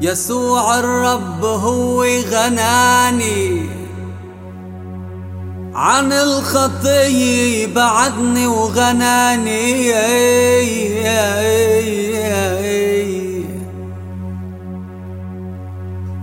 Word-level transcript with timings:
يسوع 0.00 0.78
الرب 0.78 1.44
هو 1.44 2.04
غناني. 2.04 3.70
عن 5.74 6.12
الخطية 6.12 7.66
بعدني 7.66 8.46
وغناني. 8.46 9.92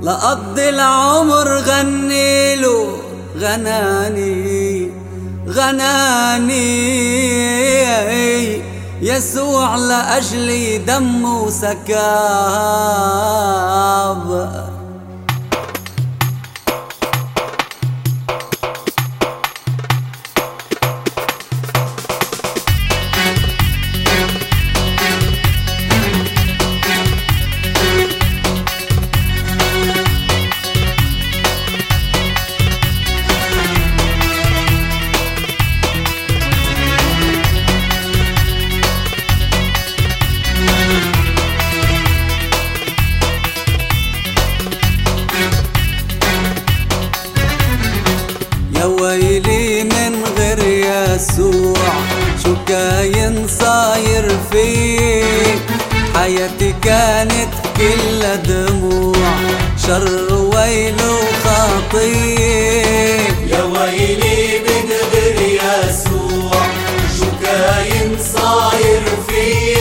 لقضي 0.01 0.69
العمر 0.69 1.47
غنيله 1.47 2.97
غناني. 3.37 4.91
غناني. 5.50 6.97
يسوع 9.01 9.75
لأجلي 9.75 10.78
دمه 10.78 11.50
سكاب. 11.50 11.88
ويلي 48.88 49.83
من 49.83 50.13
غير 50.38 50.59
يسوع. 50.63 51.93
شو 52.43 52.53
كاين 52.67 53.47
صاير 53.59 54.25
فيه 54.52 55.55
حياتي 56.16 56.73
كانت 56.81 57.53
كلها 57.77 58.35
دموع. 58.35 59.15
شر 59.88 60.33
ويل 60.33 60.95
وخطيه 61.17 62.47
يا 63.47 63.63
ويلي 63.63 64.59
من 64.59 64.89
غير 65.13 65.38
يسوع. 65.61 66.61
شو 67.19 67.25
كاين 67.43 68.09
صاير 68.33 69.03
فيه 69.27 69.77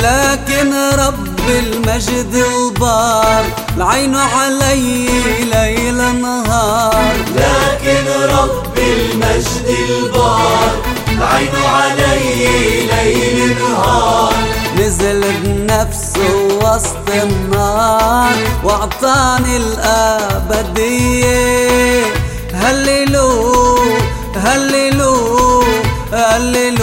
وخطيه 0.00 0.32
لكن 0.32 0.72
رب 0.98 1.48
المجد 1.48 2.34
البار 2.34 3.44
العين 3.76 4.16
علي 4.16 5.08
ليل 5.52 5.96
نهار. 6.22 7.14
لكن 7.36 8.06
رب 8.38 8.78
المجد 8.78 9.76
البار 9.88 10.72
عينه 11.20 11.68
علي 11.68 12.86
ليل 12.86 13.56
نهار. 13.58 14.34
نزل 14.78 15.20
بنفسه 15.42 16.34
وسط 16.62 17.08
النار 17.22 18.36
وأعطاني 18.64 19.56
الأبدية. 19.56 20.94
هللو 22.54 23.78
هللو 24.36 25.64
هللو. 26.12 26.79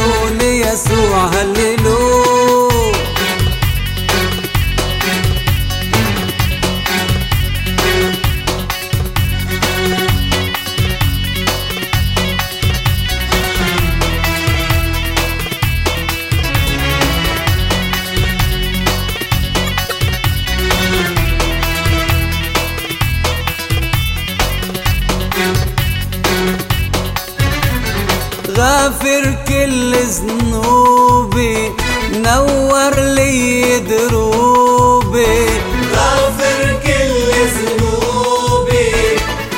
غافر 28.58 29.36
كل 29.48 29.96
ذنوبي 29.96 31.72
نور 32.14 33.00
لي 33.00 33.80
دروبي. 33.80 35.48
غافر 35.96 36.80
كل 36.84 37.32
ذنوبي 37.58 38.90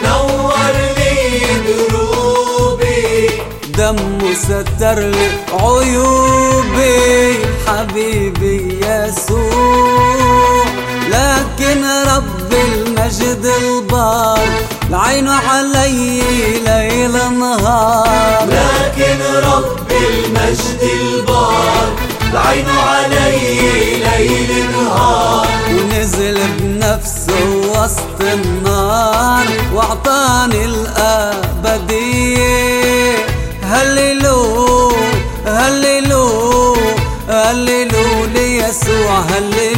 نور 0.03 0.75
لي 0.97 1.15
دروبي. 1.67 3.29
دمه 3.77 4.33
ستر 4.33 4.99
لي 4.99 5.29
عيوبي 5.53 7.39
حبيبي 7.67 8.79
يسوع. 8.85 10.65
لكن 11.09 11.85
رب 12.07 12.53
المجد 12.53 13.45
البار 13.61 14.49
العين 14.89 15.27
علي 15.27 16.21
ليل 16.65 17.11
نهار 17.39 18.47
لكن 18.47 19.19
رب 19.43 19.91
المجد 19.91 20.81
البار 20.81 21.89
عينه 22.33 22.81
علي 22.81 23.49
ليل 24.03 24.71
نهار 24.71 25.47
ونزل 25.69 26.37
بنفسه 26.59 27.49
وسط 27.69 28.19
النار 28.21 29.45
واعطاني 29.73 30.65
الأبدية. 30.65 32.09
هللو 33.63 34.91
هللو 35.45 36.77
هللو 37.29 38.25
ليسوع 38.33 39.19
هللو 39.19 39.68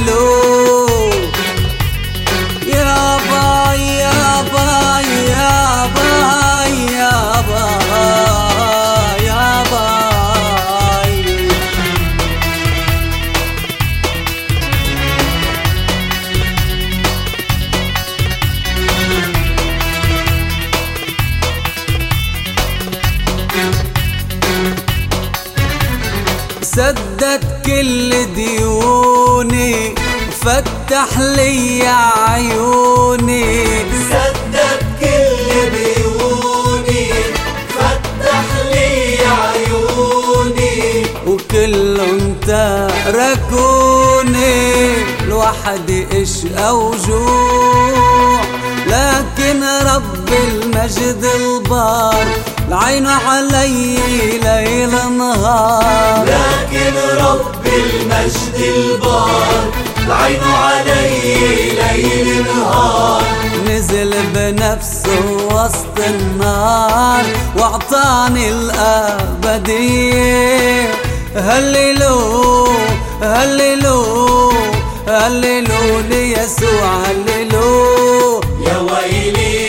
سدد 26.76 27.44
كل 27.66 28.10
ديوني 28.36 29.96
فتح 30.42 31.20
لي 31.20 31.88
عيوني. 31.88 33.66
سدد 34.12 34.82
كل 35.00 35.50
ديوني 35.76 37.06
فتح 37.70 38.48
لي 38.72 38.92
عيوني. 39.42 40.80
وكلهم 41.28 42.22
تركوني 42.48 43.84
لوحدي 45.28 46.00
اشقى 46.22 46.70
وجوع 46.78 48.42
لكن 48.88 49.60
رب 49.64 50.30
المجد 50.30 51.24
البار 51.36 52.28
العين 52.68 53.08
علي 53.08 53.98
ليل 54.44 54.94
نهار. 55.18 55.91
لكن 56.92 57.18
رب 57.26 57.66
المجد 57.66 58.56
البار. 58.56 59.72
عينه 60.10 60.56
علي 60.58 61.70
ليل 61.70 62.44
نهار. 62.44 63.24
نزل 63.68 64.14
بنفسه 64.36 65.26
وسط 65.52 65.98
النار. 66.08 67.26
وأعطاني 67.58 68.50
الأبدية. 68.50 69.92
هللو 71.36 72.68
هللو 73.22 74.54
هللو 75.08 76.00
ليسوع 76.10 77.04
هللو. 77.06 78.42
يا 78.68 78.78
ويلي 78.78 79.61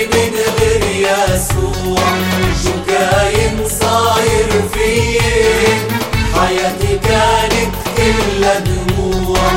كانت 6.99 7.75
إلا 7.99 8.59
دموع 8.59 9.53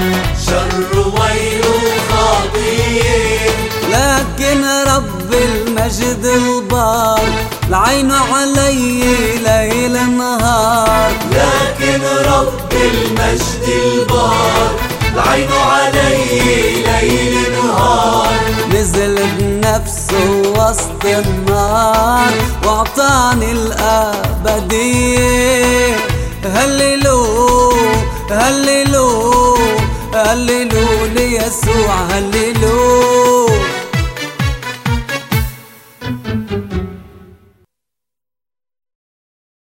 شر 0.46 0.92
ويل 0.98 1.66
خطير. 2.10 3.52
لكن 3.92 4.62
رب 4.88 5.32
المجد 5.34 6.24
البار 6.26 7.30
العين 7.70 8.12
علي 8.12 9.04
ليل 9.44 9.96
نهار. 10.18 11.12
لكن 11.32 12.02
رب 12.26 12.72
المجد 12.74 13.68
البار 13.68 14.72
العين 15.14 15.52
علي 15.52 16.84
ليل 16.84 17.36
نهار. 17.52 18.36
نزل 18.74 19.16
بنفسه 19.40 20.30
وسط 20.58 21.04
النار 21.06 22.34
وأعطاني 22.66 23.52
الأبدية. 24.46 24.96
هللوا 26.46 27.74
هللوا 28.32 29.58
هللوا 30.14 31.08
ليسوع 31.08 31.96
هللوا 32.12 33.15